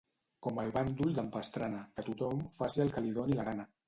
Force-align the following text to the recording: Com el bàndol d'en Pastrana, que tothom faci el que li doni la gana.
Com 0.45 0.59
el 0.61 0.71
bàndol 0.77 1.11
d'en 1.17 1.29
Pastrana, 1.35 1.81
que 1.99 2.05
tothom 2.07 2.41
faci 2.55 2.83
el 2.87 2.91
que 2.97 3.05
li 3.07 3.13
doni 3.19 3.39
la 3.41 3.47
gana. 3.51 3.67